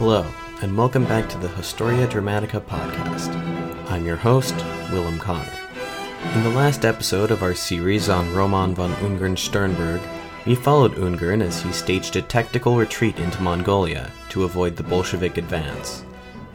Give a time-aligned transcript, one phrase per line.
[0.00, 0.24] Hello,
[0.62, 3.36] and welcome back to the Historia Dramatica podcast.
[3.90, 4.54] I'm your host,
[4.90, 5.52] Willem Connor.
[6.34, 10.00] In the last episode of our series on Roman von Ungern Sternberg,
[10.46, 15.36] we followed Ungern as he staged a tactical retreat into Mongolia to avoid the Bolshevik
[15.36, 16.02] advance.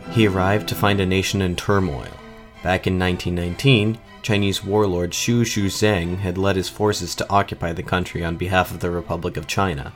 [0.09, 2.17] He arrived to find a nation in turmoil.
[2.63, 8.25] Back in 1919, Chinese warlord Xu Shuzheng had led his forces to occupy the country
[8.25, 9.93] on behalf of the Republic of China.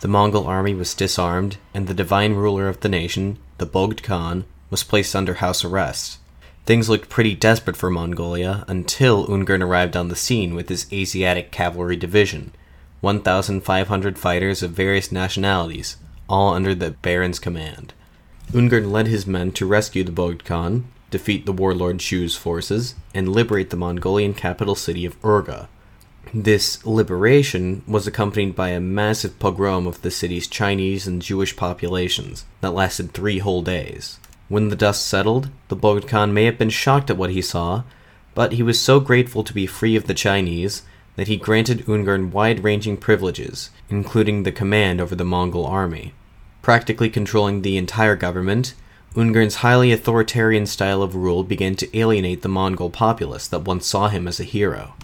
[0.00, 4.46] The Mongol army was disarmed, and the divine ruler of the nation, the Bogd Khan,
[4.70, 6.18] was placed under house arrest.
[6.64, 11.50] Things looked pretty desperate for Mongolia until Ungern arrived on the scene with his Asiatic
[11.50, 12.52] Cavalry Division,
[13.02, 15.98] 1,500 fighters of various nationalities,
[16.30, 17.92] all under the Baron's command.
[18.52, 23.28] Ungern led his men to rescue the Bogd Khan, defeat the warlord Xu's forces, and
[23.28, 25.68] liberate the Mongolian capital city of Urga.
[26.32, 32.44] This liberation was accompanied by a massive pogrom of the city's Chinese and Jewish populations
[32.60, 34.20] that lasted three whole days.
[34.48, 37.82] When the dust settled, the Bogd Khan may have been shocked at what he saw,
[38.32, 40.82] but he was so grateful to be free of the Chinese
[41.16, 46.14] that he granted Ungern wide ranging privileges, including the command over the Mongol army.
[46.62, 48.74] Practically controlling the entire government,
[49.16, 54.06] Ungern's highly authoritarian style of rule began to alienate the Mongol populace that once saw
[54.06, 54.94] him as a hero.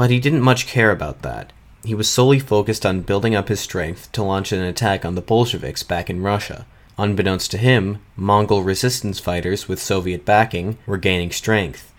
[0.00, 1.52] But he didn't much care about that.
[1.84, 5.20] He was solely focused on building up his strength to launch an attack on the
[5.20, 6.64] Bolsheviks back in Russia.
[6.96, 11.92] Unbeknownst to him, Mongol resistance fighters with Soviet backing were gaining strength.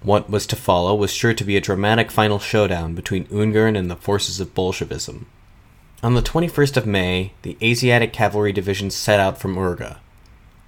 [0.00, 3.90] What was to follow was sure to be a dramatic final showdown between Ungern and
[3.90, 5.26] the forces of Bolshevism.
[6.04, 9.98] On the 21st of May, the Asiatic Cavalry Division set out from Urga.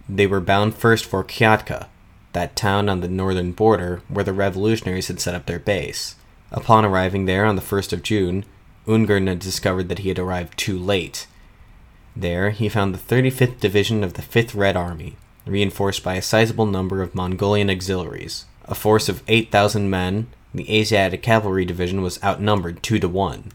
[0.09, 1.87] They were bound first for Kiakhta,
[2.33, 6.17] that town on the northern border where the revolutionaries had set up their base.
[6.57, 8.47] Upon arriving there on the 1st of June,
[8.87, 11.27] Ungern had discovered that he had arrived too late.
[12.17, 16.65] There, he found the 35th Division of the 5th Red Army, reinforced by a sizable
[16.65, 18.47] number of Mongolian auxiliaries.
[18.65, 23.53] A force of 8,000 men, the Asiatic Cavalry Division was outnumbered 2 to 1.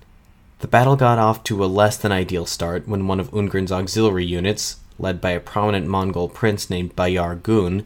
[0.59, 4.25] The battle got off to a less than ideal start when one of Ungern's auxiliary
[4.25, 7.83] units, led by a prominent Mongol prince named Bayar Gun,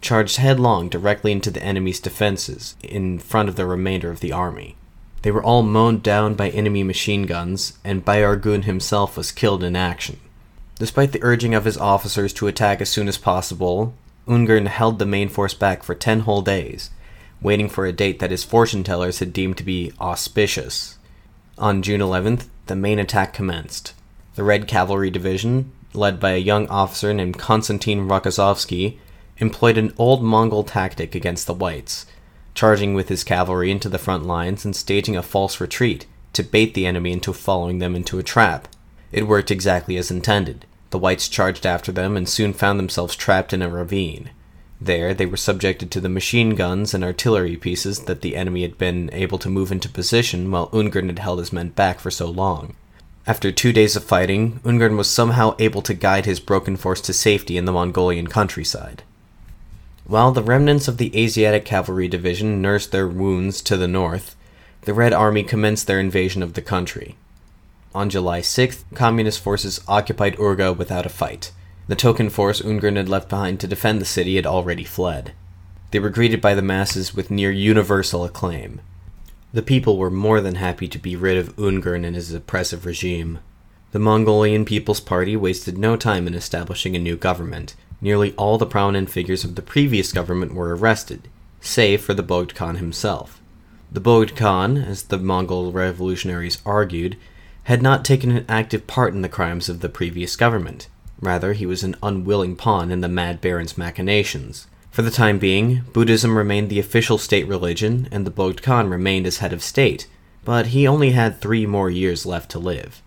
[0.00, 4.76] charged headlong directly into the enemy's defenses in front of the remainder of the army.
[5.22, 9.76] They were all mown down by enemy machine guns, and Bayargun himself was killed in
[9.76, 10.18] action.
[10.78, 13.92] Despite the urging of his officers to attack as soon as possible,
[14.26, 16.90] Ungern held the main force back for ten whole days,
[17.42, 20.96] waiting for a date that his fortune tellers had deemed to be auspicious.
[21.58, 23.92] On June 11th, the main attack commenced.
[24.36, 28.96] The Red Cavalry Division, led by a young officer named Konstantin Rokossovsky,
[29.40, 32.06] employed an old Mongol tactic against the whites,
[32.54, 36.74] charging with his cavalry into the front lines and staging a false retreat to bait
[36.74, 38.68] the enemy into following them into a trap.
[39.12, 40.66] It worked exactly as intended.
[40.90, 44.30] The whites charged after them and soon found themselves trapped in a ravine.
[44.80, 48.78] There, they were subjected to the machine guns and artillery pieces that the enemy had
[48.78, 52.30] been able to move into position while Ungern had held his men back for so
[52.30, 52.74] long.
[53.26, 57.12] After two days of fighting, Ungern was somehow able to guide his broken force to
[57.12, 59.02] safety in the Mongolian countryside.
[60.10, 64.34] While the remnants of the Asiatic Cavalry Division nursed their wounds to the north,
[64.80, 67.14] the Red Army commenced their invasion of the country.
[67.94, 71.52] On July 6th, Communist forces occupied Urga without a fight.
[71.86, 75.32] The token force Ungern had left behind to defend the city had already fled.
[75.92, 78.80] They were greeted by the masses with near universal acclaim.
[79.52, 83.38] The people were more than happy to be rid of Ungern and his oppressive regime.
[83.92, 87.76] The Mongolian People's Party wasted no time in establishing a new government.
[88.00, 91.28] Nearly all the prominent figures of the previous government were arrested,
[91.60, 93.40] save for the Bogd Khan himself.
[93.92, 97.16] The Bogd Khan, as the Mongol revolutionaries argued,
[97.64, 100.88] had not taken an active part in the crimes of the previous government.
[101.20, 104.66] Rather, he was an unwilling pawn in the Mad Baron's machinations.
[104.90, 109.26] For the time being, Buddhism remained the official state religion, and the Bogd Khan remained
[109.26, 110.08] as head of state,
[110.44, 113.02] but he only had three more years left to live.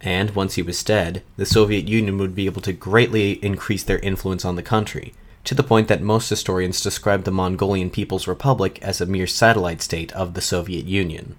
[0.00, 3.98] And once he was dead, the Soviet Union would be able to greatly increase their
[4.00, 5.14] influence on the country,
[5.44, 9.80] to the point that most historians describe the Mongolian People's Republic as a mere satellite
[9.80, 11.36] state of the Soviet Union.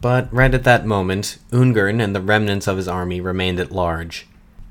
[0.00, 4.26] But right at that moment, Ungern and the remnants of his army remained at large.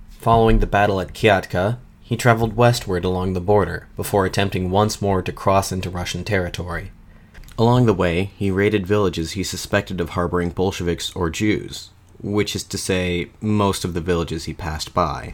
[0.10, 5.22] Following the battle at Kiakhta, he traveled westward along the border before attempting once more
[5.22, 6.92] to cross into Russian territory.
[7.58, 11.90] Along the way, he raided villages he suspected of harboring Bolsheviks or Jews,
[12.22, 15.34] which is to say, most of the villages he passed by.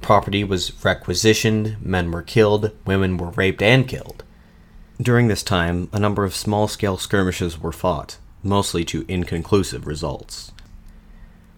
[0.00, 4.22] Property was requisitioned, men were killed, women were raped and killed.
[5.00, 10.52] During this time, a number of small scale skirmishes were fought, mostly to inconclusive results.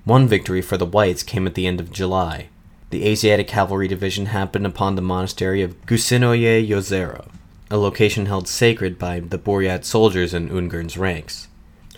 [0.04, 2.48] One victory for the whites came at the end of July.
[2.90, 7.28] the Asiatic Cavalry Division happened upon the monastery of Gusinoye Yozero,
[7.70, 11.48] a location held sacred by the Buryat soldiers in Ungern's ranks.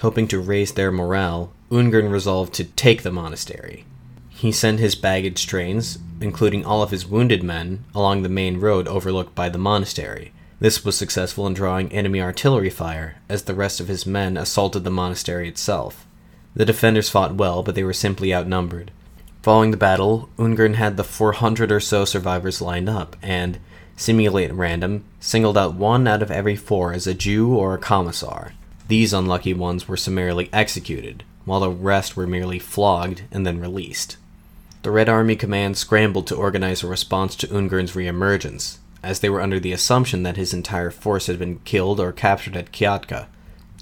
[0.00, 3.84] Hoping to raise their morale, Ungern resolved to take the monastery.
[4.30, 8.88] He sent his baggage trains, including all of his wounded men, along the main road
[8.88, 10.32] overlooked by the monastery.
[10.60, 14.84] This was successful in drawing enemy artillery fire, as the rest of his men assaulted
[14.84, 16.06] the monastery itself.
[16.54, 18.90] The defenders fought well, but they were simply outnumbered.
[19.42, 23.58] Following the battle, Ungern had the 400 or so survivors lined up, and,
[23.96, 27.78] seemingly at random, singled out one out of every four as a Jew or a
[27.78, 28.54] commissar.
[28.88, 34.16] These unlucky ones were summarily executed, while the rest were merely flogged and then released.
[34.82, 39.40] The Red Army Command scrambled to organize a response to Ungern's reemergence, as they were
[39.40, 43.26] under the assumption that his entire force had been killed or captured at Kiakhta.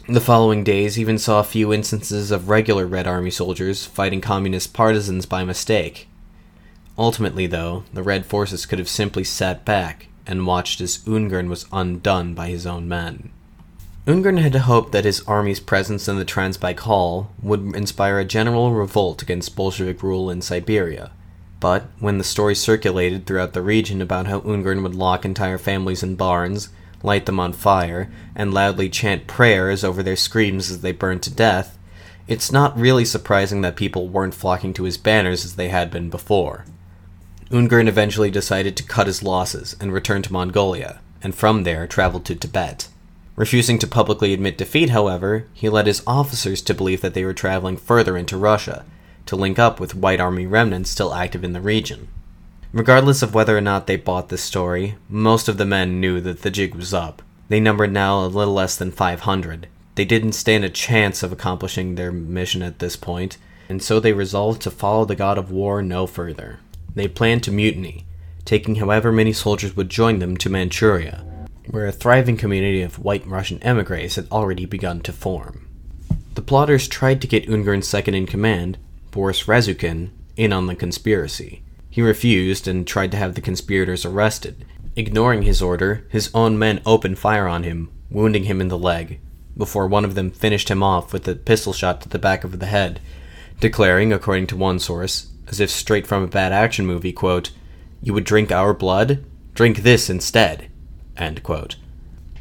[0.08, 4.72] The following days even saw a few instances of regular Red Army soldiers fighting communist
[4.72, 6.08] partisans by mistake.
[6.96, 11.66] Ultimately, though, the Red forces could have simply sat back and watched as Ungern was
[11.72, 13.30] undone by his own men.
[14.06, 19.20] Ungern had hoped that his army's presence in the Transbaikal would inspire a general revolt
[19.20, 21.10] against Bolshevik rule in Siberia.
[21.58, 26.04] But when the story circulated throughout the region about how Ungern would lock entire families
[26.04, 26.68] in barns,
[27.02, 31.34] light them on fire, and loudly chant prayers over their screams as they burned to
[31.34, 31.76] death,
[32.28, 36.10] it's not really surprising that people weren't flocking to his banners as they had been
[36.10, 36.64] before.
[37.50, 42.24] Ungern eventually decided to cut his losses and return to Mongolia, and from there traveled
[42.26, 42.86] to Tibet.
[43.36, 47.34] Refusing to publicly admit defeat, however, he led his officers to believe that they were
[47.34, 48.86] traveling further into Russia,
[49.26, 52.08] to link up with White Army remnants still active in the region.
[52.72, 56.42] Regardless of whether or not they bought this story, most of the men knew that
[56.42, 57.20] the jig was up.
[57.48, 59.68] They numbered now a little less than 500.
[59.96, 63.36] They didn't stand a chance of accomplishing their mission at this point,
[63.68, 66.60] and so they resolved to follow the god of war no further.
[66.94, 68.06] They planned to mutiny,
[68.46, 71.25] taking however many soldiers would join them to Manchuria,
[71.70, 75.68] where a thriving community of white Russian emigres had already begun to form.
[76.34, 78.78] The plotters tried to get Ungern's second in command,
[79.10, 81.62] Boris Rezukhin, in on the conspiracy.
[81.88, 84.66] He refused and tried to have the conspirators arrested.
[84.96, 89.18] Ignoring his order, his own men opened fire on him, wounding him in the leg,
[89.56, 92.58] before one of them finished him off with a pistol shot to the back of
[92.58, 93.00] the head,
[93.60, 97.50] declaring, according to one source, as if straight from a bad action movie, quote,
[98.02, 99.24] You would drink our blood?
[99.54, 100.68] Drink this instead.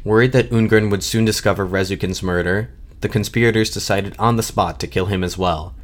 [0.04, 2.70] Worried that Ungern would soon discover Rezukhin's murder,
[3.00, 5.74] the conspirators decided on the spot to kill him as well.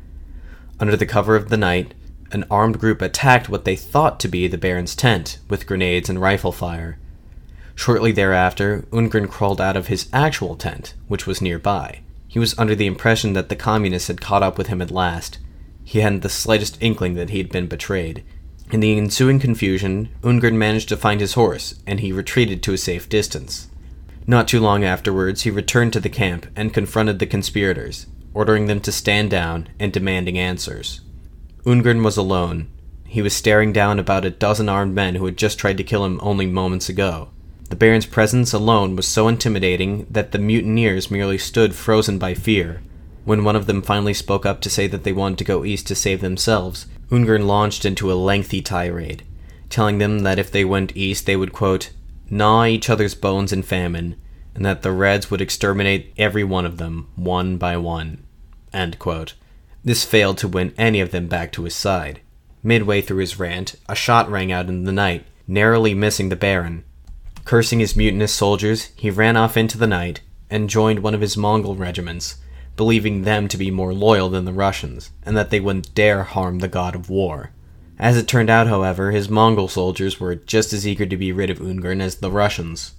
[0.78, 1.94] Under the cover of the night,
[2.32, 6.20] an armed group attacked what they thought to be the Baron's tent with grenades and
[6.20, 6.98] rifle fire.
[7.74, 12.00] Shortly thereafter, Ungern crawled out of his actual tent, which was nearby.
[12.28, 15.38] He was under the impression that the communists had caught up with him at last.
[15.84, 18.24] He hadn't the slightest inkling that he had been betrayed,
[18.72, 22.78] in the ensuing confusion, Ungern managed to find his horse, and he retreated to a
[22.78, 23.68] safe distance.
[24.26, 28.80] Not too long afterwards, he returned to the camp and confronted the conspirators, ordering them
[28.80, 31.02] to stand down and demanding answers.
[31.66, 32.68] Ungern was alone.
[33.06, 36.04] He was staring down about a dozen armed men who had just tried to kill
[36.04, 37.28] him only moments ago.
[37.68, 42.80] The Baron's presence alone was so intimidating that the mutineers merely stood frozen by fear.
[43.24, 45.86] When one of them finally spoke up to say that they wanted to go east
[45.88, 49.22] to save themselves, Ungern launched into a lengthy tirade,
[49.70, 51.90] telling them that if they went east, they would, quote,
[52.28, 54.16] gnaw each other's bones in famine,
[54.54, 58.24] and that the Reds would exterminate every one of them, one by one.
[59.84, 62.20] This failed to win any of them back to his side.
[62.62, 66.84] Midway through his rant, a shot rang out in the night, narrowly missing the Baron.
[67.44, 71.36] Cursing his mutinous soldiers, he ran off into the night and joined one of his
[71.36, 72.36] Mongol regiments,
[72.76, 76.58] believing them to be more loyal than the Russians, and that they wouldn't dare harm
[76.58, 77.50] the god of war.
[77.98, 81.50] As it turned out, however, his Mongol soldiers were just as eager to be rid
[81.50, 82.94] of Ungern as the Russians.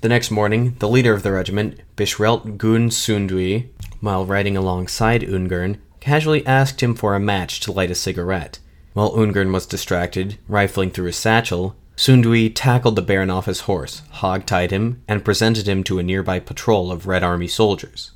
[0.00, 5.78] The next morning, the leader of the regiment, Bishrelt Gun Sundui, while riding alongside Ungern,
[5.98, 8.58] casually asked him for a match to light a cigarette.
[8.92, 14.02] While Ungern was distracted, rifling through his satchel, Sundui tackled the Baron off his horse,
[14.10, 18.12] hog-tied him, and presented him to a nearby patrol of Red Army soldiers.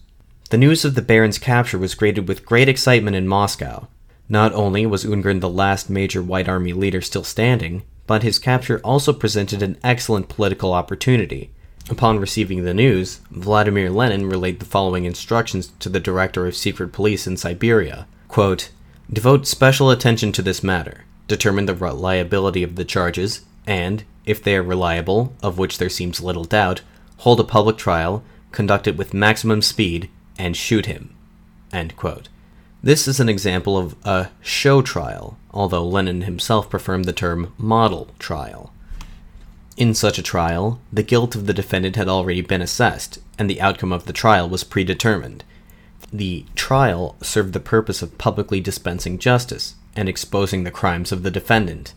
[0.50, 3.86] The news of the Baron's capture was greeted with great excitement in Moscow.
[4.30, 8.80] Not only was Ungern the last major White Army leader still standing, but his capture
[8.82, 11.50] also presented an excellent political opportunity.
[11.90, 16.92] Upon receiving the news, Vladimir Lenin relayed the following instructions to the director of secret
[16.92, 18.70] police in Siberia Quote,
[19.12, 24.56] Devote special attention to this matter, determine the reliability of the charges, and, if they
[24.56, 26.80] are reliable, of which there seems little doubt,
[27.18, 31.14] hold a public trial, conduct it with maximum speed, and shoot him.
[32.82, 38.08] This is an example of a show trial, although Lenin himself preferred the term model
[38.18, 38.72] trial.
[39.76, 43.60] In such a trial, the guilt of the defendant had already been assessed, and the
[43.60, 45.44] outcome of the trial was predetermined.
[46.12, 51.30] The trial served the purpose of publicly dispensing justice and exposing the crimes of the
[51.30, 51.94] defendant.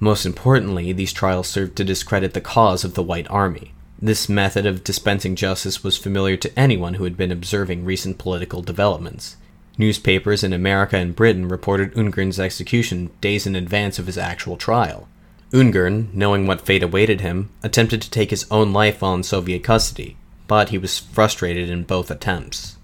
[0.00, 3.72] Most importantly, these trials served to discredit the cause of the White Army.
[4.00, 8.62] This method of dispensing justice was familiar to anyone who had been observing recent political
[8.62, 9.36] developments.
[9.76, 15.08] Newspapers in America and Britain reported Ungern's execution days in advance of his actual trial.
[15.52, 19.64] Ungern, knowing what fate awaited him, attempted to take his own life while in Soviet
[19.64, 22.76] custody, but he was frustrated in both attempts.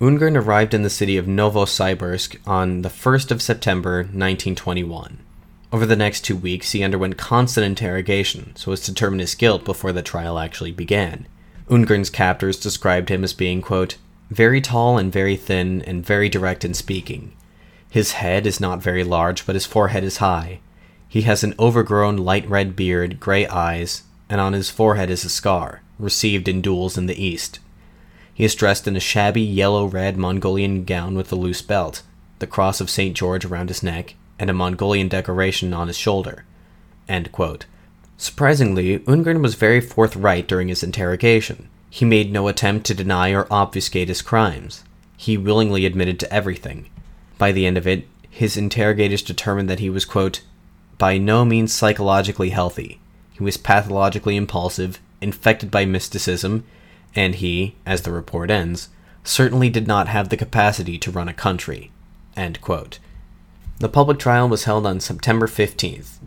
[0.00, 5.18] Ungern arrived in the city of Novosibirsk on the 1st of September 1921.
[5.72, 9.64] Over the next two weeks, he underwent constant interrogation so as to determine his guilt
[9.64, 11.26] before the trial actually began.
[11.68, 13.96] Ungern's captors described him as being, quote,
[14.30, 17.32] very tall and very thin, and very direct in speaking.
[17.90, 20.60] His head is not very large, but his forehead is high.
[21.08, 25.28] He has an overgrown light red beard, gray eyes, and on his forehead is a
[25.28, 27.60] scar, received in duels in the East.
[28.34, 32.02] He is dressed in a shabby yellow red Mongolian gown with a loose belt,
[32.38, 33.16] the cross of St.
[33.16, 36.44] George around his neck, and a Mongolian decoration on his shoulder.
[38.16, 41.68] Surprisingly, Ungern was very forthright during his interrogation.
[41.90, 44.84] He made no attempt to deny or obfuscate his crimes.
[45.16, 46.88] He willingly admitted to everything.
[47.38, 50.42] By the end of it, his interrogators determined that he was, quote,
[50.98, 53.00] by no means psychologically healthy.
[53.32, 56.64] He was pathologically impulsive, infected by mysticism,
[57.14, 58.88] and he, as the report ends,
[59.24, 61.90] certainly did not have the capacity to run a country.
[63.78, 66.18] The public trial was held on September 15th,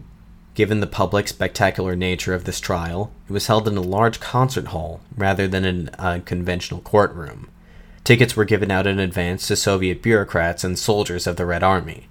[0.59, 4.67] Given the public spectacular nature of this trial, it was held in a large concert
[4.67, 7.49] hall rather than in a conventional courtroom.
[8.03, 12.09] Tickets were given out in advance to Soviet bureaucrats and soldiers of the Red Army.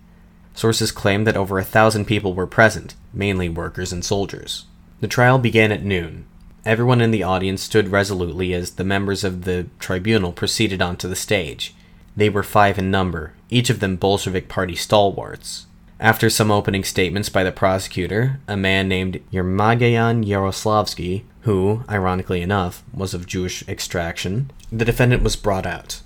[0.54, 4.64] Sources claim that over a thousand people were present, mainly workers and soldiers.
[5.00, 6.24] The trial began at noon.
[6.64, 11.14] Everyone in the audience stood resolutely as the members of the tribunal proceeded onto the
[11.14, 11.74] stage.
[12.16, 15.66] They were five in number, each of them Bolshevik Party stalwarts.
[16.00, 22.84] After some opening statements by the prosecutor, a man named Yemelyan Yaroslavsky, who, ironically enough,
[22.94, 26.00] was of Jewish extraction, the defendant was brought out.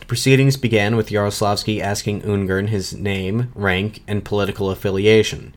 [0.00, 5.54] The proceedings began with Yaroslavsky asking Ungern his name, rank, and political affiliation.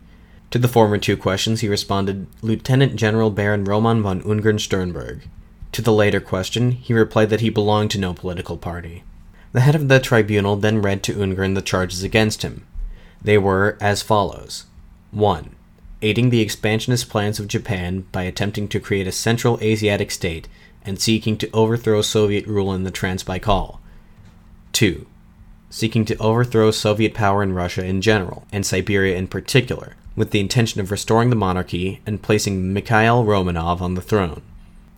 [0.50, 5.28] To the former two questions, he responded, Lieutenant General Baron Roman von Ungern Sternberg.
[5.72, 9.04] To the later question, he replied that he belonged to no political party.
[9.52, 12.66] The head of the tribunal then read to Ungern the charges against him,
[13.22, 14.66] they were as follows
[15.10, 15.54] 1.
[16.02, 20.46] Aiding the expansionist plans of Japan by attempting to create a Central Asiatic state
[20.82, 23.78] and seeking to overthrow Soviet rule in the Transbaikal.
[24.72, 25.06] 2.
[25.70, 30.40] Seeking to overthrow Soviet power in Russia in general, and Siberia in particular, with the
[30.40, 34.42] intention of restoring the monarchy and placing Mikhail Romanov on the throne.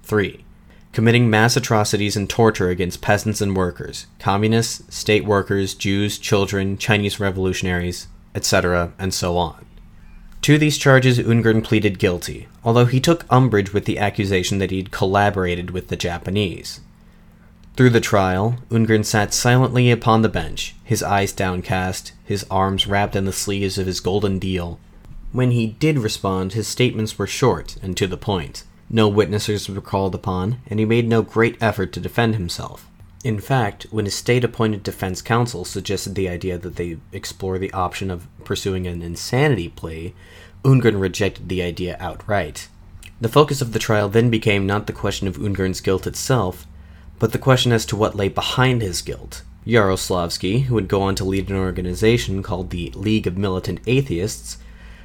[0.03, 0.45] 3
[0.93, 7.21] committing mass atrocities and torture against peasants and workers, communists, state workers, Jews, children, Chinese
[7.21, 9.67] revolutionaries, etc., and so on.
[10.43, 14.91] To these charges, Ungern pleaded guilty, although he took umbrage with the accusation that he'd
[14.91, 16.81] collaborated with the Japanese.
[17.77, 23.15] Through the trial, Ungern sat silently upon the bench, his eyes downcast, his arms wrapped
[23.15, 24.81] in the sleeves of his golden deel.
[25.33, 28.65] When he did respond, his statements were short and to the point.
[28.93, 32.89] No witnesses were called upon, and he made no great effort to defend himself.
[33.23, 37.73] In fact, when his state appointed defense counsel suggested the idea that they explore the
[37.73, 40.13] option of pursuing an insanity plea,
[40.65, 42.67] Ungern rejected the idea outright.
[43.21, 46.67] The focus of the trial then became not the question of Ungern's guilt itself,
[47.21, 49.43] but the question as to what lay behind his guilt.
[49.67, 54.57] Yaroslavsky, who would go on to lead an organization called the League of Militant Atheists,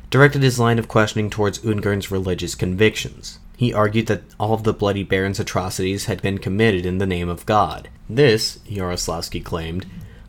[0.09, 3.39] directed his line of questioning towards Ungern's religious convictions.
[3.57, 7.29] He argued that all of the Bloody Baron's atrocities had been committed in the name
[7.29, 7.89] of God.
[8.09, 9.85] This, Yaroslavsky claimed,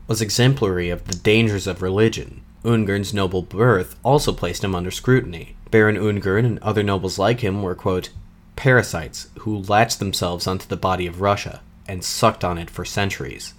[0.07, 2.43] was exemplary of the dangers of religion.
[2.65, 5.57] Ungern's noble birth also placed him under scrutiny.
[5.71, 8.11] Baron Ungern and other nobles like him were, quote,
[8.55, 13.55] parasites who latched themselves onto the body of Russia and sucked on it for centuries.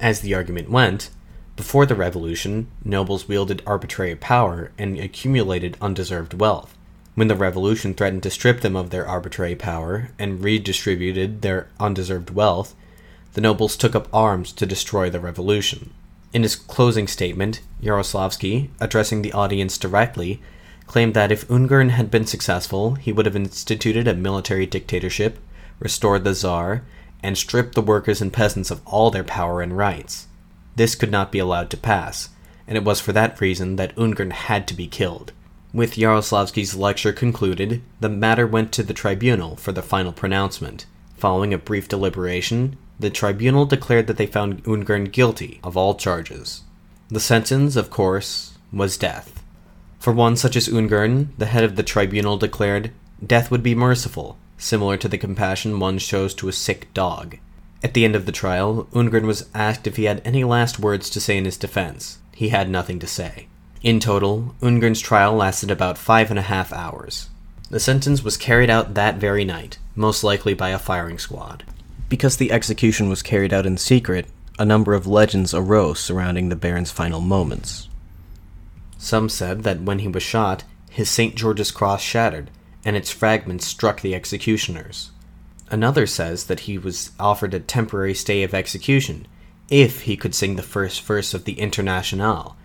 [0.00, 1.10] As the argument went,
[1.54, 6.76] before the revolution, nobles wielded arbitrary power and accumulated undeserved wealth
[7.14, 12.30] when the revolution threatened to strip them of their arbitrary power and redistributed their undeserved
[12.30, 12.74] wealth,
[13.34, 15.92] the nobles took up arms to destroy the revolution.
[16.32, 20.40] In his closing statement, Yaroslavsky, addressing the audience directly,
[20.86, 25.38] claimed that if Ungern had been successful, he would have instituted a military dictatorship,
[25.78, 26.82] restored the Tsar,
[27.22, 30.26] and stripped the workers and peasants of all their power and rights.
[30.76, 32.30] This could not be allowed to pass,
[32.66, 35.32] and it was for that reason that Ungern had to be killed.
[35.74, 40.84] With Yaroslavsky's lecture concluded, the matter went to the tribunal for the final pronouncement.
[41.16, 46.60] Following a brief deliberation, the tribunal declared that they found Ungern guilty of all charges.
[47.08, 49.42] The sentence, of course, was death.
[49.98, 52.90] For one such as Ungern, the head of the tribunal declared,
[53.26, 57.38] death would be merciful, similar to the compassion one shows to a sick dog.
[57.82, 61.08] At the end of the trial, Ungern was asked if he had any last words
[61.10, 62.18] to say in his defense.
[62.34, 63.46] He had nothing to say.
[63.82, 67.28] In total, Ungern's trial lasted about five and a half hours.
[67.68, 71.64] The sentence was carried out that very night, most likely by a firing squad.
[72.08, 76.54] Because the execution was carried out in secret, a number of legends arose surrounding the
[76.54, 77.88] Baron's final moments.
[78.98, 81.34] Some said that when he was shot, his St.
[81.34, 82.50] George's cross shattered,
[82.84, 85.10] and its fragments struck the executioners.
[85.70, 89.26] Another says that he was offered a temporary stay of execution
[89.70, 92.56] if he could sing the first verse of the Internationale,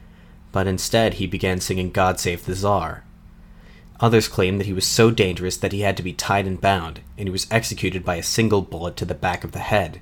[0.57, 3.03] but instead he began singing God Save the Tsar.
[3.99, 7.01] Others claim that he was so dangerous that he had to be tied and bound,
[7.15, 10.01] and he was executed by a single bullet to the back of the head.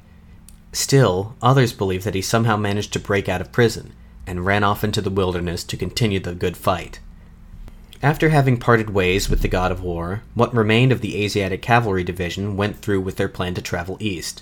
[0.72, 3.92] Still, others believe that he somehow managed to break out of prison
[4.26, 7.02] and ran off into the wilderness to continue the good fight.
[8.02, 12.06] After having parted ways with the god of war, what remained of the Asiatic Cavalry
[12.06, 14.42] Division went through with their plan to travel east.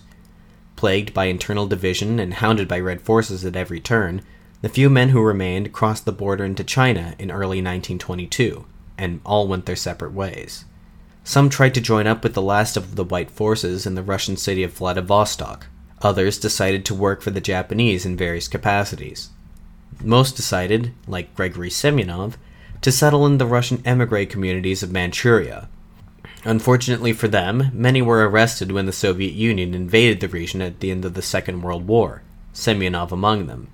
[0.75, 4.21] Plagued by internal division and hounded by Red forces at every turn,
[4.63, 8.63] the few men who remained crossed the border into China in early 1922,
[8.97, 10.63] and all went their separate ways.
[11.25, 14.37] Some tried to join up with the last of the white forces in the Russian
[14.37, 15.67] city of Vladivostok.
[16.01, 19.31] Others decided to work for the Japanese in various capacities.
[20.01, 22.35] Most decided, like Gregory Semyonov,
[22.79, 25.67] to settle in the Russian emigre communities of Manchuria.
[26.45, 30.89] Unfortunately for them, many were arrested when the Soviet Union invaded the region at the
[30.89, 32.21] end of the Second World War,
[32.53, 33.67] Semyonov among them.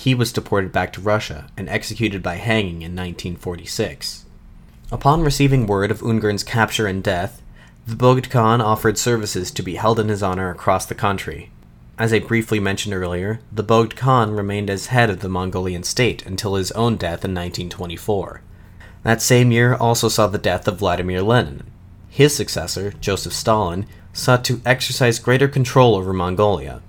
[0.00, 4.24] He was deported back to Russia and executed by hanging in 1946.
[4.90, 7.42] Upon receiving word of Ungern's capture and death,
[7.86, 11.50] the Bogd Khan offered services to be held in his honor across the country.
[11.98, 16.24] As I briefly mentioned earlier, the Bogd Khan remained as head of the Mongolian state
[16.24, 18.40] until his own death in 1924.
[19.02, 21.70] That same year also saw the death of Vladimir Lenin.
[22.08, 23.84] His successor, Joseph Stalin,
[24.14, 26.80] sought to exercise greater control over Mongolia.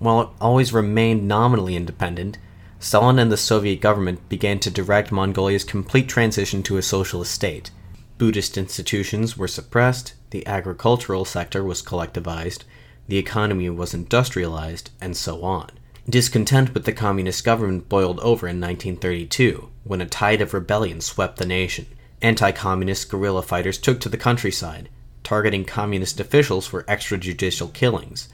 [0.00, 2.38] While it always remained nominally independent,
[2.78, 7.70] Stalin and the Soviet government began to direct Mongolia's complete transition to a socialist state.
[8.16, 12.62] Buddhist institutions were suppressed, the agricultural sector was collectivized,
[13.08, 15.70] the economy was industrialized, and so on.
[16.08, 21.36] Discontent with the communist government boiled over in 1932, when a tide of rebellion swept
[21.36, 21.84] the nation.
[22.22, 24.88] Anti communist guerrilla fighters took to the countryside,
[25.22, 28.30] targeting communist officials for extrajudicial killings,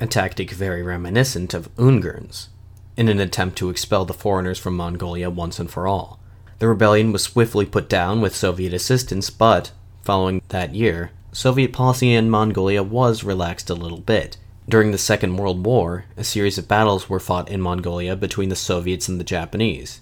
[0.00, 2.48] a tactic very reminiscent of Ungern's,
[2.96, 6.20] in an attempt to expel the foreigners from Mongolia once and for all.
[6.58, 12.12] The rebellion was swiftly put down with Soviet assistance, but, following that year, Soviet policy
[12.12, 14.36] in Mongolia was relaxed a little bit.
[14.68, 18.56] During the Second World War, a series of battles were fought in Mongolia between the
[18.56, 20.00] Soviets and the Japanese,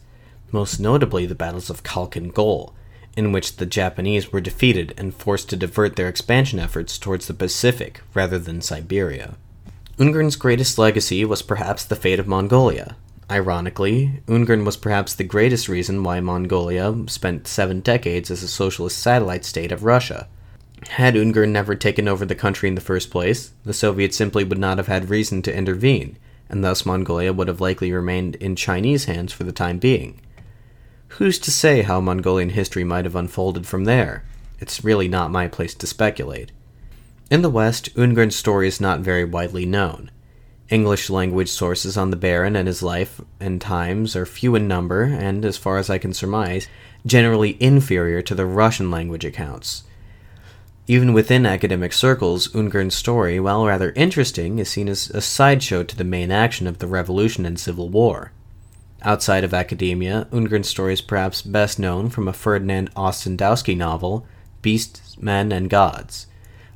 [0.51, 2.75] most notably the battles of Khalkhin Gol,
[3.17, 7.35] in which the Japanese were defeated and forced to divert their expansion efforts towards the
[7.35, 9.37] Pacific rather than Siberia.
[9.99, 12.97] Ungern's greatest legacy was perhaps the fate of Mongolia.
[13.31, 18.99] Ironically, Ungern was perhaps the greatest reason why Mongolia spent seven decades as a socialist
[18.99, 20.29] satellite state of Russia.
[20.89, 24.59] Had Ungern never taken over the country in the first place, the Soviets simply would
[24.59, 26.19] not have had reason to intervene,
[26.51, 30.21] and thus Mongolia would have likely remained in Chinese hands for the time being.
[31.09, 34.25] Who's to say how Mongolian history might have unfolded from there?
[34.59, 36.53] It's really not my place to speculate.
[37.29, 40.12] In the West, Ungern's story is not very widely known.
[40.69, 45.03] English language sources on the Baron and his life and times are few in number
[45.03, 46.69] and, as far as I can surmise,
[47.05, 49.83] generally inferior to the Russian language accounts.
[50.87, 55.97] Even within academic circles, Ungern's story, while rather interesting, is seen as a sideshow to
[55.97, 58.31] the main action of the Revolution and Civil War.
[59.03, 64.25] Outside of academia, Ungern's story is perhaps best known from a Ferdinand Ossendowski novel,
[64.62, 66.29] Beasts, Men, and Gods,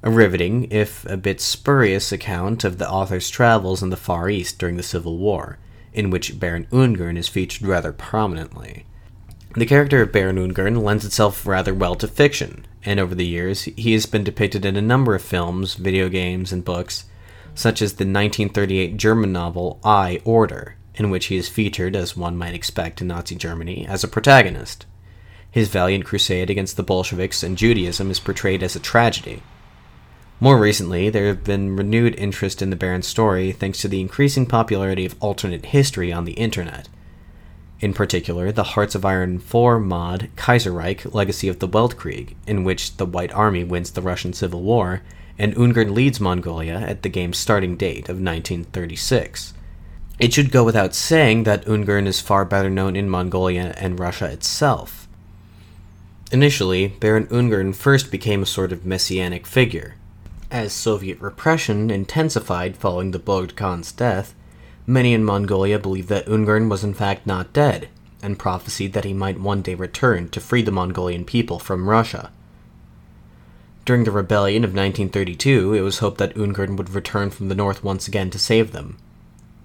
[0.03, 4.59] a riveting, if a bit spurious, account of the author's travels in the Far East
[4.59, 5.59] during the Civil War,
[5.93, 8.87] in which Baron Ungern is featured rather prominently.
[9.57, 13.63] The character of Baron Ungern lends itself rather well to fiction, and over the years
[13.63, 17.05] he has been depicted in a number of films, video games, and books,
[17.55, 22.37] such as the 1938 German novel I Order, in which he is featured, as one
[22.37, 24.87] might expect in Nazi Germany, as a protagonist.
[25.51, 29.43] His valiant crusade against the Bolsheviks and Judaism is portrayed as a tragedy.
[30.43, 34.47] More recently, there have been renewed interest in the Baron's story thanks to the increasing
[34.47, 36.89] popularity of alternate history on the internet.
[37.81, 42.97] In particular, the Hearts of Iron 4 mod Kaiserreich Legacy of the Weltkrieg, in which
[42.97, 45.03] the White Army wins the Russian Civil War,
[45.39, 49.53] and Ungern leads Mongolia at the game's starting date of 1936.
[50.19, 54.27] It should go without saying that Ungern is far better known in Mongolia and Russia
[54.27, 55.07] itself.
[56.33, 59.97] Initially, Baron Ungern first became a sort of messianic figure.
[60.51, 64.35] As Soviet repression intensified following the Bogd Khan's death,
[64.85, 67.89] many in Mongolia believed that Ungern was in fact not dead,
[68.21, 72.33] and prophesied that he might one day return to free the Mongolian people from Russia.
[73.85, 77.85] During the rebellion of 1932, it was hoped that Ungern would return from the north
[77.85, 78.99] once again to save them.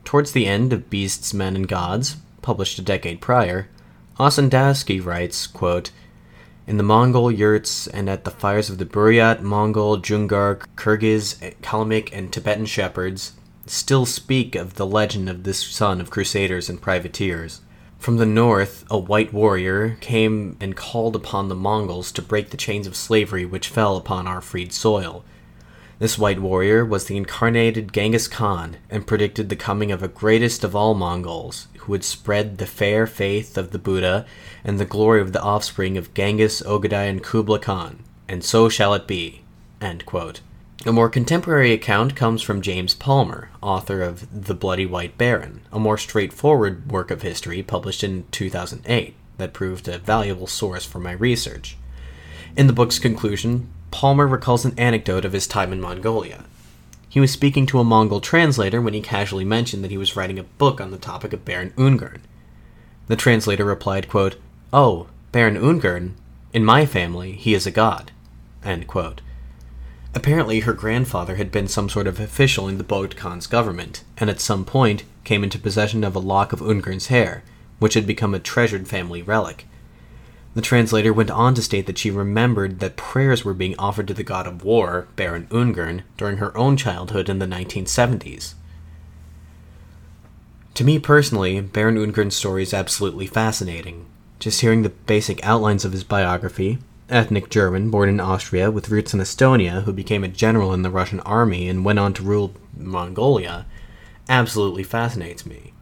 [0.04, 3.69] Towards the end of Beasts, Men, and Gods, published a decade prior,
[4.19, 5.89] Ossendowski writes, quote,
[6.67, 12.10] in the Mongol yurts and at the fires of the Buryat, Mongol, Jungar, Kyrgyz, Kalmyk,
[12.12, 13.34] and Tibetan shepherds,
[13.67, 17.62] still speak of the legend of this son of crusaders and privateers.
[17.99, 22.58] From the north, a white warrior came and called upon the Mongols to break the
[22.58, 25.23] chains of slavery which fell upon our freed soil.
[25.97, 30.65] This white warrior was the incarnated Genghis Khan and predicted the coming of a greatest
[30.65, 34.25] of all Mongols, who would spread the fair faith of the Buddha
[34.65, 38.03] and the glory of the offspring of Genghis, Ogadai, and Kublai Khan.
[38.27, 39.43] And so shall it be.
[40.86, 45.79] A more contemporary account comes from James Palmer, author of The Bloody White Baron, a
[45.79, 51.13] more straightforward work of history published in 2008 that proved a valuable source for my
[51.13, 51.77] research.
[52.58, 56.43] In the book's conclusion, Palmer recalls an anecdote of his time in Mongolia.
[57.08, 60.38] He was speaking to a Mongol translator when he casually mentioned that he was writing
[60.38, 62.19] a book on the topic of Baron Ungern.
[63.08, 64.36] The translator replied, quote,
[64.73, 66.12] Oh, Baron Ungern?
[66.51, 68.12] In my family, he is a god.
[70.13, 74.29] Apparently, her grandfather had been some sort of official in the Bogd Khan's government, and
[74.29, 77.43] at some point came into possession of a lock of Ungern's hair,
[77.79, 79.65] which had become a treasured family relic.
[80.56, 84.13] The translator went on to state that she remembered that prayers were being offered to
[84.13, 88.54] the god of war, Baron Ungern, during her own childhood in the 1970s.
[90.76, 94.06] To me personally, Baron Ungern's story is absolutely fascinating.
[94.39, 99.13] Just hearing the basic outlines of his biography, ethnic German born in Austria with roots
[99.13, 102.54] in Estonia who became a general in the Russian army and went on to rule
[102.78, 103.65] Mongolia
[104.30, 105.74] absolutely fascinates me.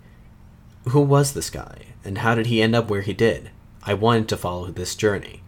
[0.90, 3.52] Who was this guy, and how did he end up where he did?
[3.86, 5.41] I wanted to follow this journey.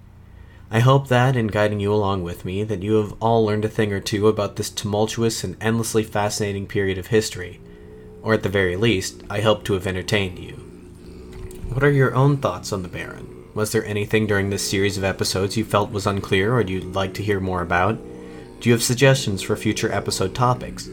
[0.69, 3.69] I hope that, in guiding you along with me, that you have all learned a
[3.69, 7.61] thing or two about this tumultuous and endlessly fascinating period of history,
[8.21, 10.53] or at the very least, I hope to have entertained you.
[11.69, 13.45] What are your own thoughts on the Baron?
[13.53, 17.13] Was there anything during this series of episodes you felt was unclear or you'd like
[17.13, 17.97] to hear more about?
[18.59, 20.89] Do you have suggestions for future episode topics?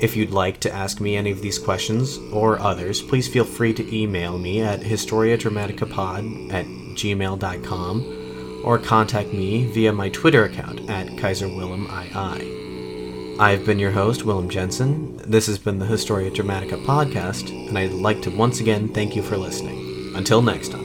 [0.00, 3.72] If you'd like to ask me any of these questions or others, please feel free
[3.74, 11.06] to email me at historiadramaticapod at gmail.com or contact me via my Twitter account at
[11.08, 13.38] KaiserWillemII.
[13.38, 15.16] I've been your host, Willem Jensen.
[15.18, 19.22] This has been the Historia Dramatica podcast, and I'd like to once again thank you
[19.22, 20.12] for listening.
[20.14, 20.83] Until next time.